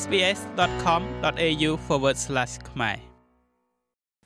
[0.00, 1.70] sbs.com.au/
[2.70, 2.98] ខ្មែរ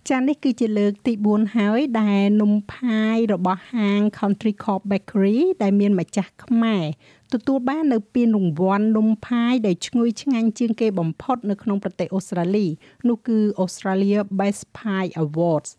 [0.09, 6.85] ចានេះគឺជាលើកទី4ហើយដែលនំផាយរបស់ហាង Country Corp Bakery ដែលមានម្ចាស់ខ្មែរ
[7.33, 12.67] ទទួលបាននៅពានរង្វាន់នំផាយដែលឈ្ងុយឆ្ងាញ់ជាងគេបំផុតនៅក្នុងប្រទេសអូស្ត្រាលី
[13.09, 15.71] នោះគឺ Australia Best Pie Awards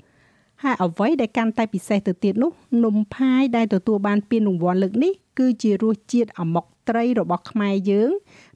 [0.63, 2.51] ហើយអ្វីដែលកាន់តែពិសេសទៅទៀតនោះ
[2.85, 8.11] នំផាយដែលទទួលបានពានរង្វាន់លើកនេះគឺជារសជាតិអាម៉ុក ត្រីរបស់ខ្មែរយើង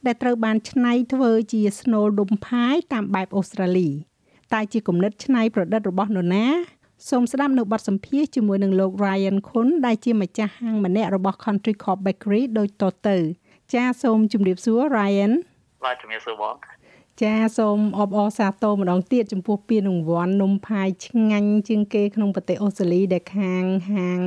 [0.06, 3.90] ដែលត្រូវបានច្នៃធ្វើជាស្នូលនំផាយតាមបែបអូស្ត្រាលី
[4.54, 6.48] តែជាគំនិតច្នៃប្រឌិតរបស់នរណា
[7.10, 13.18] សូមស្ដាប់នៅបទសម្ភាសជាមួយនឹងលោក Ryan Khun ដែលជាម្ចាស់ហាងម្នាក់របស់ Country Corp Bakery ដូចតទៅ
[13.74, 15.32] ចាសូមជម្រាបសួរ Ryan
[15.84, 16.56] បាទជំរាបសួរបង
[17.24, 24.20] ចាសូមអបអរសាទរម្ដងទៀតចំពោះពានរង្វាន់នំផាយឆ្ងាញ់ជាងគេក្នុងប្រទេសអូស្ត្រាលីដែលខាងហាង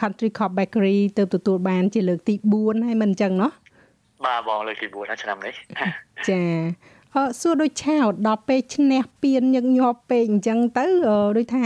[0.00, 3.50] Country Cup Bakery ទៅទទួលបានជាលើកទី4ហើយមិនអញ្ចឹងណោះ
[4.24, 5.54] បាទបងលើកទី4ឆ្នាំនេះ
[6.28, 6.42] ចា
[7.14, 10.86] អឺសួរដូចឆោតដល់ពេលឈ្នះពានញឹកញាប់ពេកអញ្ចឹងទៅ
[11.36, 11.64] ដូចថា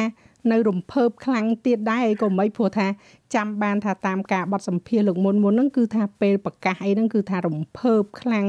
[0.52, 2.86] នៅរំភើបខ្លាំងទៀតដែរអីក៏មិនព្រោះថា
[3.34, 8.46] ចាំបានថាតាមការបတ်សម្ភារលោកមុនមុនហ្នឹងគឺថាពេលប្រកាសអីហ្នឹងគឺថារំភើបខ្លាំង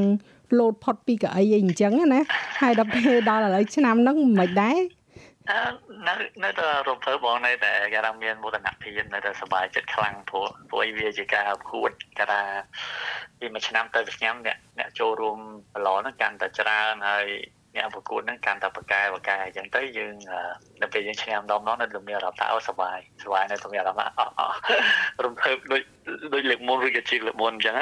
[0.59, 2.21] លោតផុតពីកៅអីអីអញ្ចឹងណា
[2.61, 4.79] ហើយដល់ពេលដល់ឥឡូវឆ្នាំហ្នឹងមិនដែរ
[6.07, 12.41] នៅនៅតែរំភើបបងនៅតែគេថាមានមោទនភាពនៅតែសប្បាយចិត្តខ្លាំងព្រោះព្រោះវាជាការប្រកួតគេថា
[13.39, 15.39] ពីមួយឆ្នាំទៅឆ្នាំអ្នកអ្នកចូលរួម
[15.73, 17.27] ប្រឡងហ្នឹងកាន់តែច្រើនហើយ
[17.77, 20.13] អ្នកប្រកួតហ្នឹងកាន់តែបកែបកែអញ្ចឹងទៅយើង
[20.81, 24.41] ដល់ពេលយើងឈ្នះម្ដងម្ដងនៅតែមានអារម្មណ៍ថាអូសប្បាយសប្បាយនៅតែមានអារម្មណ៍អអ
[25.25, 25.81] រំភើបដូច
[26.33, 27.75] ដូចលើកមុនឬក៏ជាលើកមុនអញ្ចឹង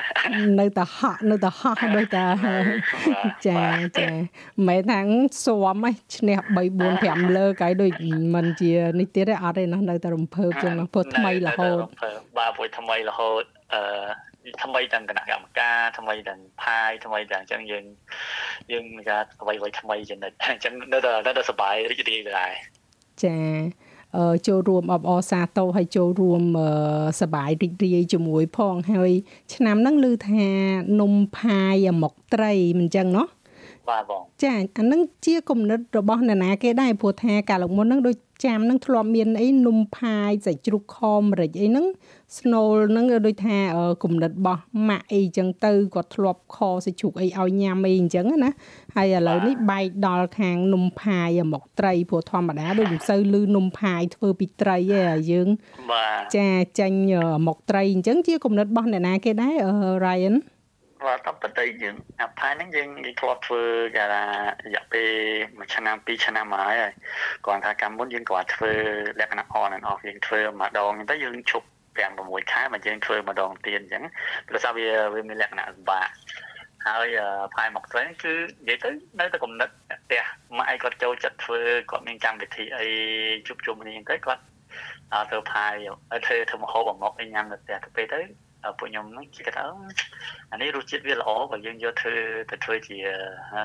[0.60, 2.26] នៅតែហក់នៅតែហក់ដូចតែ
[3.48, 3.60] ចា
[3.98, 4.08] ចា
[4.68, 5.00] មិនថា
[5.44, 7.92] ស៊ាំហ៎ឈ្នះ3 4 5លើកហើយដូច
[8.36, 11.78] មិនជានេះទៀតទេអត់ទេណានៅតែរំភើបចឹងណាព្រោះថ្មីរហូត
[12.38, 13.44] បាទព្រោះថ្មីរហូត
[13.74, 13.82] អឺ
[14.64, 17.86] ថ្មីទាំងគណៈកម្មការថ្មីទាំងផាយថ្មីទាំងអញ្ចឹងយើង
[18.72, 22.52] យើងនិយាយអ្វីអ្វីថ្មីចំណិតអញ្ចឹងនៅតែនៅតែសប្បាយរីករាយដែរ
[23.24, 23.38] ចា
[24.48, 26.44] ចូលរួមអបអរសាទរហើយចូលរួម
[27.22, 29.12] សបាយរីករាយជាមួយផងហើយ
[29.54, 30.48] ឆ្នាំហ្នឹងឮថា
[31.02, 33.28] នំផាយអាម៉ុកត្រីមិនចឹងណោះ
[33.90, 38.16] បាទបងចាអាហ្នឹងជាគំនិតរបស់អ្នកណាគេដែរព្រោះថាកាលលោកមុនហ្នឹងដូច
[38.46, 41.86] ចាំនឹងធ្លាប់មានអីនំផាយសាច់ជ្រូកខម្រេចអីហ្នឹង
[42.38, 43.58] ស្នូលហ្នឹងដូចថា
[44.04, 48.52] គំនិតរបស់ម៉ាក់អីចឹងទៅគាត់ធ្លាប់ខសាច់ជ្រូកអីឲ្យញ៉ាំអីអញ្ចឹងណា
[48.96, 55.48] ហើយឥឡូវនេះបែកដល់ខាងនំផាយមកត្រីព្រោះធម្មតាដូចមិនសូវលឺនំផាយធ្វើពីត្រីទេយើង
[56.38, 57.00] ចាចាញ់
[57.48, 59.56] មកត្រីអញ្ចឹងជាគំនិតរបស់អ្នកណាគេដែរ
[60.06, 60.55] Ryan បាទ
[61.26, 63.62] តាមពិតទៅយើងអាផាយហ្នឹងយើងយើងធ្លាប់ធ្វើ
[63.96, 64.24] គេថា
[64.66, 65.10] រយៈពេល
[65.58, 66.92] មួយឆ្នាំពីរឆ្នាំមកហើយ
[67.46, 68.72] គាត់ថាកម្មមុនយើងគាត់ធ្វើ
[69.20, 71.68] លក្ខណៈ on and off យើងធ្វើម្ដងទៅយើងឈប់
[71.98, 74.04] 5 6ខែមកយើងធ្វើម្ដងទៀតអញ្ចឹង
[74.48, 76.10] ព្រោះថាវាវាមានលក្ខណៈលំបាក
[76.88, 77.08] ហើយ
[77.56, 78.34] ផាយមកត្រេនគឺ
[78.68, 78.90] និយាយទៅ
[79.20, 79.70] នៅតែគំនិត
[80.06, 80.24] ផ្ទះ
[80.58, 81.60] ម៉ាក់ឯងគាត់ចូលចិត្តធ្វើ
[81.92, 82.86] គាត់មានកម្មវិធីអី
[83.48, 84.44] ជួបជុំគ្នាទៅគាត់
[85.30, 85.74] ធ្វើផាយ
[86.26, 88.20] ធ្វើធ្វើម្ហូបអាមកឲ្យញ៉ាំនៅផ្ទះទៅពេលទៅ
[88.80, 89.64] ពួកខ្ញុំហ្នឹងគេថា
[90.52, 92.16] អានេះរសជាតិវាល្អបើយើងយកធ្វើ
[92.52, 92.98] ទៅធ្វើជា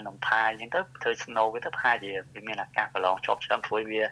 [0.06, 4.02] នំផាយអញ្ចឹងទៅធ្វើ snow វាទៅផាយជាវាមានអាកាសប្រឡងជាប់ឆ្លងធ្វើវា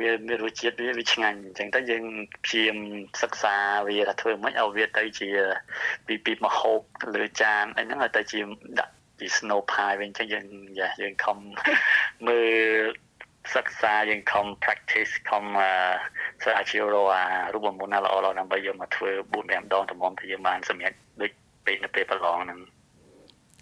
[0.00, 2.04] វាមានរសជាតិវាវាឆ្ងាញ់អញ្ចឹងទៅយើង
[2.44, 2.78] ព្យាយាម
[3.22, 3.56] សិក្សា
[3.88, 5.28] វាថាធ្វើមិនឲ្យវាទៅជា
[6.06, 6.80] ពីពីមហូប
[7.14, 8.40] លើចានអីហ្នឹងឲ្យទៅជា
[8.78, 10.46] ដាក់ជា snow pie វិញអញ្ចឹងយើង
[10.78, 11.36] យ៉ាយើងខំ
[12.26, 13.09] មើល
[13.54, 15.44] សិក្សាយើងខំ practice ខំ
[16.42, 17.24] ស្រាវជ្រាវរកអា
[17.54, 21.30] រូបមន្តណាល្អៗដើម្បីយកមកធ្វើ4 5ដងតម្រុំទៅយើងបានសម្រាប់ដូច
[21.66, 22.60] ពេលនៅពេលប្រឡងហ្នឹង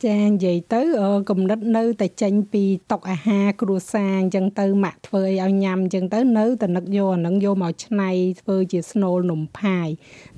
[0.06, 0.82] ចានិយាយទៅ
[1.30, 8.10] កំណត់នៅតែចេញពីតុកអាហារគ្រួសារអញ្ចឹងទៅម៉ាក់ធ្វើអីឲ្យញ៉ាំអញ្ចឹងទៅនៅតែនឹកយកអានឹងយកមកឆ្នៃ
[8.40, 9.88] ធ្វើជាស្នូលនំផាយ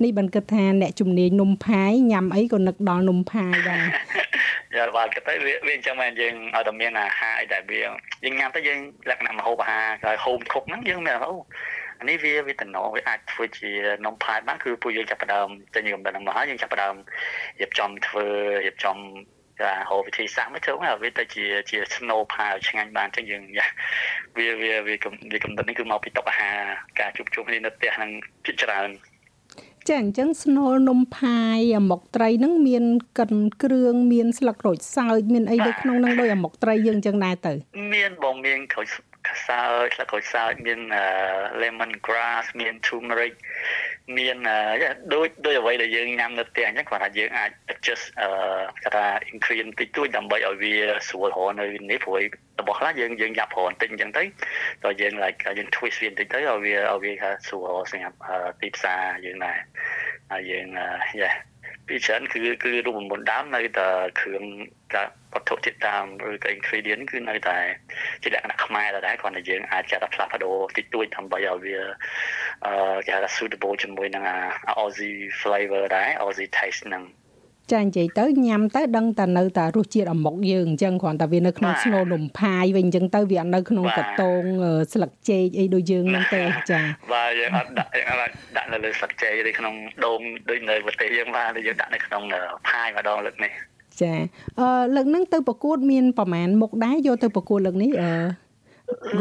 [0.03, 3.85] នេះបានគិតថាអ្នកជំនាញនំផាយញ៉ាំអីក៏នឹកដល់នំផាយដែរ
[4.75, 11.33] យ៉ាបាទគិតទៅវាវាអញ្ចឹងមែនយើងឲ្យតែមានអាហារអីដែលវាយើងញ៉ាំទៅយើងលក្ខណៈម្ហូបអាហារហើយហូមខុកហ្នឹងយើងមានអូ
[11.99, 13.71] អានេះវាវាតំណវាអាចធ្វើជា
[14.05, 16.95] នំផាយបានគឺពួកយើងចាប់ផ្ដើមចេញកំណត់មកហើយយើងចាប់ផ្ដើម
[17.61, 18.25] រៀបចំធ្វើ
[18.65, 18.97] រៀបចំ
[19.61, 23.43] ចាហៅវិធីសាស្ត្រមកធ្វើមកវាទៅជាជា snow pie ឆ្ងាញ់បានចឹងយើង
[24.37, 24.95] វាវាវា
[25.33, 26.57] វាកំណត់នេះគឺមកពីតុអាហារ
[26.99, 28.11] ការជួបជុំគ្នានៅផ្ទះហ្នឹង
[28.45, 28.89] ភាគច្រើន
[29.89, 32.83] ចាអញ្ចឹងស្នូលនំផាយអាម៉ុកត្រីហ្នឹងមាន
[33.19, 33.33] កិន
[33.63, 37.53] គ្រឿងមានស្លឹកក្រូចសើចមានអីនៅក្នុងហ្នឹងដោយអាម៉ុកត្រីយើងអញ្ចឹងដែរទៅ
[37.95, 38.87] មានបងមានក្រូច
[39.47, 40.79] សើចស្លឹកក្រូចសើចមាន
[41.61, 43.33] lemon grass មាន turmeric
[44.17, 44.37] មាន
[45.13, 48.29] ដូចដូចអ្វីដែលយើងញ៉ាំនៅផ្ទះអញ្ចឹងគាត់ថាយើងអាច adjust អឺ
[48.83, 50.75] គាត់ថា ingredient តិចតួចដើម្បីឲ្យវា
[51.07, 52.23] ស្រួលរហនៅនេះព្រោះ
[52.61, 54.23] របស់ខ្លះយើងយើងយ៉ាប់រហបន្តិចអញ្ចឹងទៅ
[54.83, 58.17] ដល់យើង like យើង twist វាបន្តិចទៅឲ្យវាឲ្យវាថាស្រួលសម្រាប់
[58.61, 59.57] ទីផ្សារយើងដែរ
[60.31, 60.67] ហើយយើង
[61.21, 61.31] យ៉ា
[61.87, 63.87] ពីច្រើនគឺគឺរូបមន្តដើមនៅតែ
[64.19, 64.43] គ្រឿង
[64.93, 65.03] កា
[65.33, 67.57] វត្ថុធាតុដើមឬក៏ ingredient គឺនៅតែ
[68.23, 71.77] ជាលក្ខណៈខ្មែរដែរគ្រាន់តែយើងអាចចាត់ផ្លាស់ប្ដូរតិចតួចដើម្បីឲ្យវា
[72.65, 74.37] អឺគេហៅថា suitable ជាមួយនឹងអា
[74.81, 77.03] Aussie flavor ដែរ Aussie taste ហ្នឹង
[77.71, 84.43] ចានិយាយទៅញ៉ាំទៅដឹងតែនៅតែរសជាតិអាម៉ុកយើងអញ្ចឹងគ្រាន់តែវានៅក្នុងស្នូលនំផាយវិញអញ្ចឹងទៅវាអត់នៅក្នុងកាតង
[84.93, 86.41] ស្លឹកចេកអីដូចយើងហ្នឹងទេ
[86.71, 86.79] ចា
[87.13, 89.73] បាទយើងអត់ដាក់យើងអត់ដាក់នៅលើស្លឹកចេកឬក្នុង
[90.05, 90.19] ដូង
[90.49, 92.23] ដូចនៅប្រទេសយើងបាទយើងដាក់នៅក្នុង
[92.69, 93.51] ផាយម្ដងលើកនេះ
[94.01, 94.13] ចា
[94.59, 98.13] អឺលើកហ្នឹងទៅប្រកួត មានប្រហែលមុខដែរយកទៅប្រកួតលើកនេះអឺ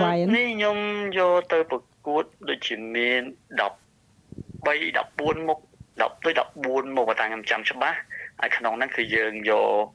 [0.00, 0.76] Ryan នេះខ្ញុំ
[1.18, 3.22] យកទៅប្រកួតដូចជាមាន
[3.60, 3.80] 13
[4.66, 5.58] 14មុខ
[5.98, 6.30] 10ទៅ
[6.64, 7.98] 14មុខតែខ្ញុំចាំច្បាស់
[8.40, 9.52] ហើយក្នុងហ្នឹងគឺយើងយ
[9.84, 9.86] ក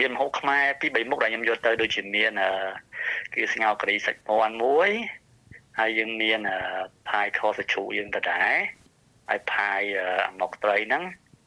[0.00, 2.32] មានម្ហូបខ្មែរពី3មុខដែលខ្ញុំយកទៅដូចជាមាន
[3.34, 4.90] គឺស្ងោរការីសាច់មាន់មួយ
[5.78, 6.40] ហើយយើងមាន
[7.08, 8.54] ផាយខសាច់ជ្រូកយើងទៅដែរ
[9.28, 9.80] ហើយផាយ
[10.26, 11.04] អាម៉ុកត្រីហ្នឹង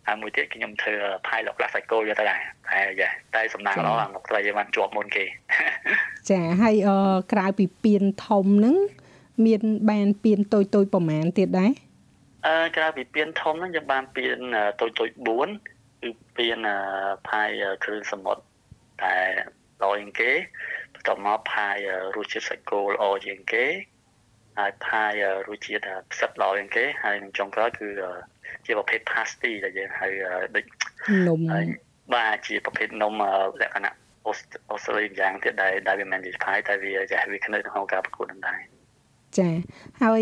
[0.08, 0.96] ហើយមួយទៀតខ្ញុំធ្វើ
[1.28, 5.26] ផាយលោកឡាសាច់គោយកទៅដែរតែយ៉ាតែសំណាងល្អអាម៉ុកត្រីយើងបានជាប់មុនគេ
[6.30, 6.76] ចាហើយ
[7.32, 8.76] ក្រៅពីពៀនធំហ្នឹង
[9.46, 11.72] មានបានពៀនតូចតូចប្រមាណទៀតដែរ
[12.48, 14.40] អឺក្រៅពីពៀនធំហ្នឹងយើងបានពៀន
[14.82, 16.68] តូចតូច4 គឺពៀន
[17.30, 17.50] ផាយ
[17.84, 18.44] គ្រឿងសមុទ្រ
[19.04, 19.18] តែ
[19.82, 20.32] ល្អជាងគេ
[20.94, 21.78] បន្ទាប់មកផាយ
[22.16, 23.66] រសជាតិសាច់គោល្អជាងគេ
[24.58, 27.90] ហើយផាយរសជាតិផ្សិតល្អជាងគេហើយនឹងចុងក្រោយគឺ
[28.66, 30.08] ជាប្រភេទ pasty ដែលយើងហៅ
[30.56, 30.66] ដូច
[31.28, 31.40] នំ
[32.14, 33.14] បាទជាប្រភេទនំ
[33.62, 33.96] លក្ខណៈ
[34.26, 38.60] អូស្ត្រាលីយ៉ាងទៀតដែលដែលវាមិនជាផាយតែវាចាស់វានៅក្នុងការប្រកួតនឹងដែរ
[39.40, 39.50] ចា
[40.02, 40.22] ហើយ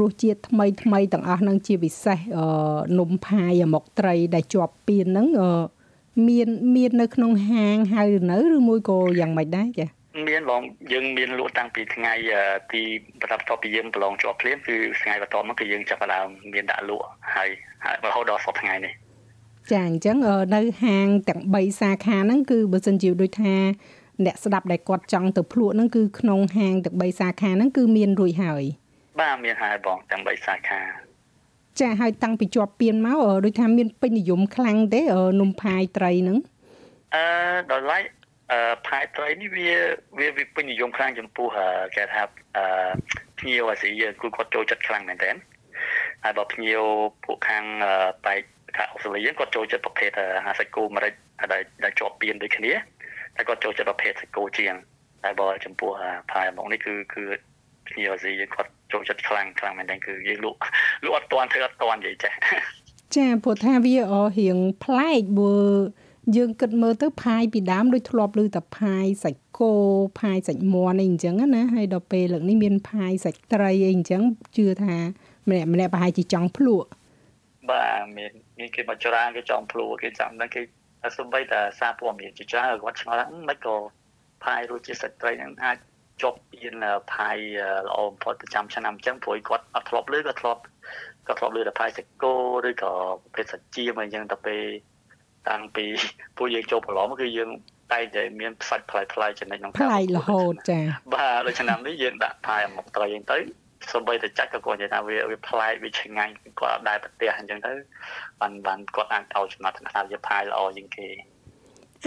[0.00, 2.18] រសជាតិថ្មីថ្មីទាំងអស់ហ្នឹងជាពិសេស
[2.98, 5.26] នំផាយអាម៉ុកត្រីដែលជាប់ពៀនហ្នឹង
[6.28, 9.86] មានមាននៅក្នុងហាងហៅនៅឬមួយក៏យ៉ាងម៉េចដែរចា
[10.28, 10.62] មានបង
[10.92, 12.12] យើងមានលក់តាំងពីថ្ងៃ
[12.72, 12.82] ទី
[13.20, 17.48] បន្ទាប់បន្ទាប់ពីយើងប្រឡងជាប់ភ្លាមគឺថ្ងៃបន្ទាប់មកគឺយើងចាប់ផ្ដើមមានដាក់លក់ហើយ
[18.06, 18.92] រហូតដល់សប្តាហ៍ថ្ងៃនេះ
[19.70, 20.16] ចាអញ្ចឹង
[20.54, 23.54] នៅហាងទាំង3សាខាហ្នឹងគឺបើសិនជាដូចថា
[24.24, 28.62] អ្នកស្ដាប់ដែលគាត់ចង់ទៅភ្លក់ហ្នឹងគឺក្នុងហាងទាំង3សាខាហ្នឹងគឺមានរួចហើយ
[29.20, 30.82] បាទមានហើយបងទាំង3សាខា
[31.80, 35.00] ចាហើយតាំងពីជាប់ពៀនមកដូចថាមានពេញនិយមខ្លាំងទេ
[35.40, 36.38] នំផាយត្រីហ្នឹង
[37.14, 37.24] អឺ
[37.70, 37.98] ដល់ឡៃ
[38.52, 39.68] អឺផាយត្រីនេះវា
[40.18, 41.48] វាវាពេញនិយមខ្លាំងចំពោះ
[41.96, 42.22] គេថា
[42.56, 42.64] អឺ
[43.38, 45.30] ភ្ញៀវអាស៊ីយើងគឺគាត់ចូលចិត្តខ្លាំងមែនតើ
[46.24, 46.82] ហើយបើភ្ញៀវ
[47.24, 47.64] ពួកខាង
[48.26, 48.40] បែក
[48.76, 50.10] ថាអូស្ត្រាលីគាត់ចូលចិត្តប្រភេទ
[50.46, 51.12] អាសាច់គោម្រេច
[51.84, 52.72] ដែលជាប់ពៀនដូចគ្នា
[53.36, 54.74] តែគាត់ចូលចិត្តប្រភេទសាច់គោជាង
[55.24, 55.90] តែបើចំពោះ
[56.32, 57.24] ផាយមកនេះគឺគឺ
[57.88, 60.58] ភ្ញៀវអាស៊ីយើងគាត់ចូលចិត្តខ្លាំងខ្លាំងមែនតើគឺយើងលក់
[61.04, 62.32] លក់អត់តាន់ធ្វើអត់តាន់និយាយចេះ
[63.16, 65.56] ចាព្រោះថាវាអរៀងប្លែកបើ
[66.36, 69.72] យើងគិតមើលទៅផាយពីដើមដូចធ្លាប់ឮតែផាយសាច់គោ
[70.20, 74.22] ផាយសាច់មាន់អីអញ្ចឹងណាហើយដល់ពេលលើកនេះមានផាយសាច់ត្រីអីអញ្ចឹង
[74.56, 74.96] ជឿថា
[75.48, 76.88] ម្នាក់ម្នាក់ប្រហែលជាចង់ភ្លក់
[77.70, 80.62] បាទមានមានគេមកច្រើនគេចង់ភ្លក់គេចាំដល់គេ
[81.18, 83.76] សំបីតែសារព័ត៌មានជាច្រើនគាត់ឆ្ងល់ថាមិនក៏
[84.44, 85.78] ផាយរសជាតិសាច់ត្រីនឹងអាច
[86.22, 87.38] ជាប់ពៀនផាយ
[87.88, 90.60] ល្អបំផុតប្រចាំឆ្នាំអញ្ចឹងព្រោះគាត់អត់ធ្លាប់លឺក៏ធ្លាប់
[91.28, 92.34] ក៏ធ្លាប់លឺតែផាយសាច់គោ
[92.68, 92.92] ឬក៏
[93.22, 94.64] ប្រភេទសាច់ជាមអញ្ចឹងទៅពេល
[95.48, 95.84] តាំងពី
[96.36, 97.50] ពួកយើងចូលប្រឡំគឺយើង
[97.92, 100.80] តែតែមានផ្សាច់ផ្លែផ្លែចំណិចក្នុងផ្លែរហូតចា
[101.14, 107.72] បាទដូចឆ្នាំនេះយើងដាក់ផាយមកត្រីអញ្ចឹងទៅ សូម្បីតែចាច់ក៏គាត់និយាយថាវាវាប្លែកវាឆ្ងាញ់គាត់អត់ដែរប្រទេសអញ្ចឹងទៅ
[108.40, 111.08] បានបានគាត់អាចឲ្យចំណាត់ថ្នាក់វាផាយល្អជាងគេ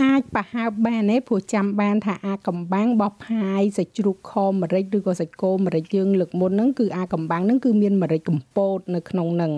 [0.02, 9.54] អាចប្រហើបបានទេព្រោះចាំបានថាអាកំបាំងបោះផាយសាច់ជ្រូកខម្រេចឬក៏សាច់គោម្រេចយើងលើកមុនហ្នឹងគឺអាកំបាំងហ្នឹងគឺមានម្រេចកំពតនៅក្នុងហ្នឹង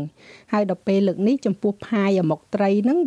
[0.54, 3.00] ហើយដល់ពេលលើកនេះចំពោះផាយអាមុកត្រីហ្នឹង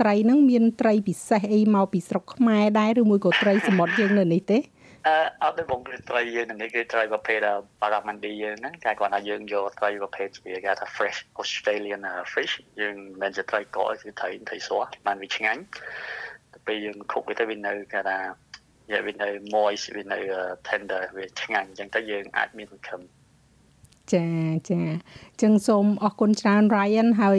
[0.00, 4.58] ត្រីហ្នឹងមានត្រីពិសេសអីមកពីស្រុកខ្មែរដែរឬមួយក៏ត្រីសមុទ្រយើងនៅនេះទេ
[5.06, 7.38] អឺអត់ទេបងគឺត្រីយើងនេះគឺត្រីប្រភេទ
[7.80, 12.02] បារ៉ាម៉ាន់ឌីយើងហ្នឹងតែគាត់ថាយើងយកត្រីប្រភេទជាគេថា fresh Australian
[12.32, 14.70] fish យើងមិនជាត្រីកកគឺត្រីត្រីស
[15.06, 15.62] បានវាឆ្ងាញ់
[16.52, 18.18] ទៅពេលយើងខុកវាទៅវានៅគេថា
[19.06, 20.18] វានៅ moist វានៅ
[20.68, 23.00] tender វាឆ្ងាញ់អញ្ចឹងទៅយើងអាចមានសង្ឃឹម
[24.14, 24.26] ចា
[24.70, 24.82] ចា
[25.42, 27.38] ចឹងសូមអរគុណច្រើន Ryan ហើយ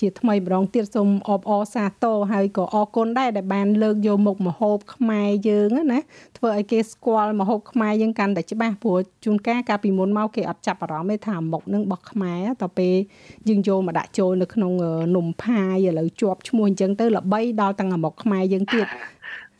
[0.00, 6.00] ជាថ្មីម្ដងទៀតសូមអបអរសាទរហើយក៏អរគុណដែរដែលបានលើកយកមុខម្ហូបខ្មែរយើងណា
[6.36, 12.94] ធ្វើឲ្យគេស្គាល់ម្ហូបខ្មែរយើងកាន់តែច្បាស់ព្រោះជួនកាលកាលពីមុនមកគេអត់ចាប់អារម្មណ៍ទេថាមុខនឹងរបស់ខ្មែរតទៅពេល
[13.48, 14.72] យើងយកមកដាក់ចូលនៅក្នុង
[15.16, 18.86] នំផាយឥឡូវជាប់ឈ្មោះអញ្ចឹងទៅល្បីដល់ទាំងមុខខ្មែរយើងទៀត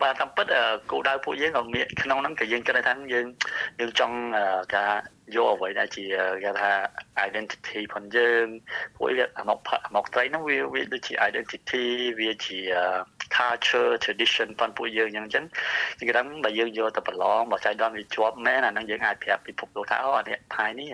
[0.03, 0.47] បាទតាមពិត
[0.91, 3.27] គោលដៅពួកយើងក៏មានក្នុងហ្នឹងក៏យើងគិតថាយើង
[3.81, 4.17] យើងចង់
[4.75, 4.93] ការ
[5.37, 6.05] យកអ្វីដែលជា
[6.45, 6.73] គេថា
[7.29, 8.47] identity ផងយើង
[8.95, 11.85] ពួកវាអាមកអាមកត្រីហ្នឹងវាវាដូចជា identity
[12.21, 12.59] វាជា
[13.37, 15.45] culture tradition ផងពួកយើងអញ្ចឹង
[15.99, 20.91] ជាក្រាំបើយើងយកទៅប្រឡងបើចៃដន្យវាជាប់មែនអាហ្នឹងយើងអាចប្រាប់ពិភពលោកថាអូអានេះផាយនេះ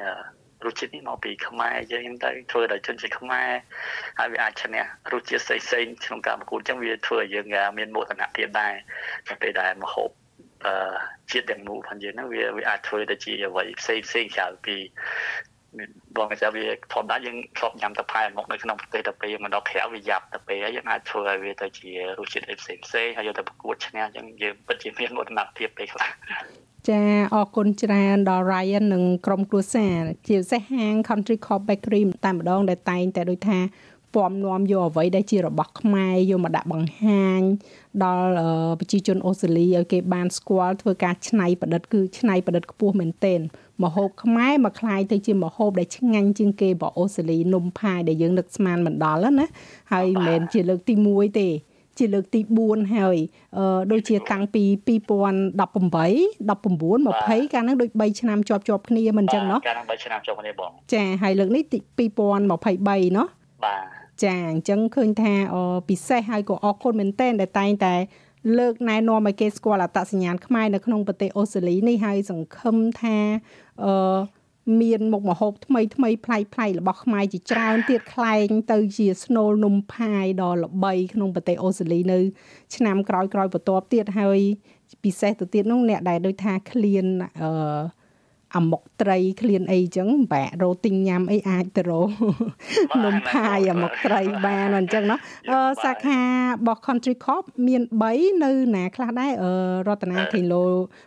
[0.66, 3.48] រសជាតិនេះមកពីខ្មែរយើងទៅធ្វើដោយជនជាតិខ្មែរ
[4.18, 7.46] ហើយវាអាចឈ្នះរសជាតិផ្សេងៗក្នុងការប្រកួតអញ្ចឹងវាធ្វើឲ្យយើង
[7.78, 8.74] មានមោទនភាពដែរ
[9.28, 10.10] តែពេលដែលមកហូប
[10.66, 10.74] អឺ
[11.32, 14.76] ជាតិទាំងមូលផងយើងហ្នឹងវាវាអាចធ្វើទៅជាអ្វីផ្សេងផ្សេងក្រៅពី
[16.16, 26.08] បងថាវាធម្មតាយើងធ្លាប់ញ៉ាំតែផែមកនៅក្នុងប្រទេសទៅពេលមកដល់ក្រៅវាយ៉ាប់ទៅពេលហើយយើងអាចធ្វើឲ្យវាទៅជារសជាតិផ្សេងផ្សេងហើយយកទៅប្រកួតឈ្នះអញ្ចឹងយើងពិតជាមានមោទនភាពពេលខ្លះ
[26.89, 27.01] ចា
[27.33, 33.59] អរគុណច្រើនដល់ Ryan និងក្រុមគ្រួសារជាពិសេសហាង Country Corp Bakery តែម្ដងដែលតែងតែដូចថា
[34.15, 37.41] ពំនាំយកអ្វីដែលជារបស់ខ្មែរយកមកដាក់បង្ហាញ
[38.03, 38.29] ដល់
[38.79, 43.39] ប្រជាជនអូស្ត្រាលីឲ្យគេបានស្គាល់ធ្វើការច្នៃប្រឌិតគឺច្នៃប្រឌិតខ្ពស់មែនទែន
[43.83, 49.47] មហូបខ្មែរមកคล้ายទៅជាមហូបដែលឆ្ងាញ់ជាងគេរបស់អូស្ត្រាលីនំផាយដែលយើងនឹកស្មានមិនដល់ណា
[49.91, 51.47] ហើយមិនមែនជាលើកទី1ទេ
[51.98, 53.16] ជាលើកទី4ហើយ
[53.92, 54.98] ដូចជាតាំងពី2018 19
[57.46, 63.26] 20កាលហ្នឹងដូច3ឆ្នាំជាប់ជាប់គ្នាមិនអញ្ចឹងណោះកាលហ្នឹង3ឆ្នាំជាប់គ្នាបងចាហើយលើកនេះ2023ណោះ
[63.64, 65.32] បាទចាអញ្ចឹងឃើញថា
[65.88, 67.94] ពិសេសហើយក៏អរគុណមែនតើដែលតែងតែ
[68.58, 73.16] លើកណែនាំឲ្យគេស្គាល់អត្តសញ្ញាណខ្មែរនៅក្នុងប្រទេសអូស្ត្រាលីនេះហើយសង្ឃឹមថា
[73.84, 73.92] អឺ
[74.80, 82.18] មានមុខម្ហូបថ្មីថ្មីប្លែកប្លែករបស់ខ្មែរជាច្រើនទៀតខ្លែងទៅជាស្នូលនំផាយដ៏ល្បីក្នុងប្រទេសអូស្ត្រាលីនៅ
[82.74, 84.38] ឆ្នាំក្រោយក្រោយបន្ទាប់ទៀតហើយ
[85.04, 87.04] ពិសេសទៅទៀតនោះអ្នកដែលដូចថាឃ្លាន
[87.42, 87.50] អឺ
[88.56, 92.02] អាមុកត្រីឃ្លានអីចឹងបែករោទិញញ៉ាំអីអាចទៅរោ
[93.04, 95.18] នំផាយអាមុកត្រីបានអញ្ចឹងណោះ
[95.50, 96.28] អឺសាខារ
[96.66, 99.52] បស់ Country Corp មាន3នៅណាខ្លះដែរអឺ
[99.88, 100.64] រតនាខេឡូ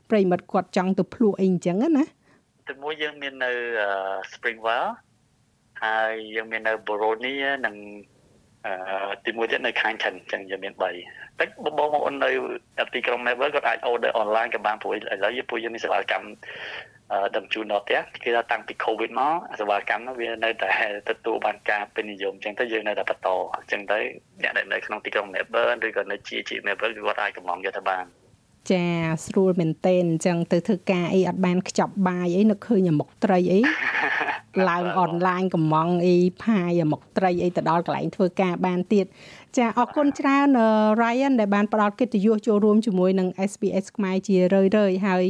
[0.10, 2.06] ប្រិមិត្តគាត់ចង់ទៅភ្លក់អីអញ្ចឹងណា
[2.68, 3.52] ទីមួយយើងមាននៅ
[4.32, 4.88] Springwell
[5.84, 7.76] ហើយយើងមាននៅ Boronia និង
[8.66, 11.46] អឺទីមួយទៀតនៅ Kyneton អញ្ចឹងយើងមាន3តែ
[11.78, 12.30] បងប្អូននៅ
[12.94, 16.28] ទីក្រុង Melbourne គាត់អាច order online ក៏បានព្រោះឥឡូវយើងពួកយើងមានសេវាកម្ម
[17.36, 20.72] ដឹកជូនដល់ផ្ទះគេថាតាំងពី Covid មកសេវាកម្មនោះវានៅតែ
[21.10, 24.00] ទទួលបានការពេញនិយមអញ្ចឹងទៅយើងនៅតែបន្តអញ្ចឹងទៅ
[24.44, 28.06] អ្នកដែលនៅក្នុងទីក្រុង Melbourne ឬក៏នៅជាជា Melbourne គឺគាត់អាចកំងយកទៅបាន
[28.72, 28.86] ចា
[29.26, 33.60] ស្រួលមែនតេនអញ្ចឹងទៅធ្វើការអីអត់បានខ្ចប់បាយអីនឹកឃើញអាមុខត្រីអី
[34.70, 39.06] ឡើងអនឡាញកំងអីផាយអាមុខត្រីអីទៅដល់កន្លែងធ្វើការបានទៀត
[39.58, 40.48] ចាអរគុណច្រើន
[41.02, 45.26] Ryan ដែលបានផ្ដល់កិត្តិយសចូលរួមជាមួយនឹង SPS ខ្មែរជារឿយៗហើយ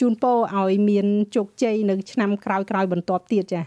[0.00, 1.06] ជូនពរឲ្យមាន
[1.36, 3.62] ជោគជ័យនៅឆ្នាំក្រោយៗបន្ទាប់ទៀតចា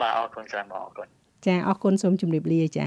[0.00, 1.06] បាទអរគុណច្រើនបងអរគុណ
[1.46, 2.86] ចាអរគុណសូមជម្រាបលាចា